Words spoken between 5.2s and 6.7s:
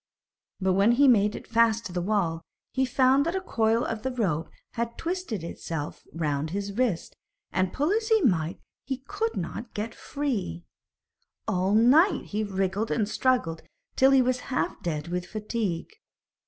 itself round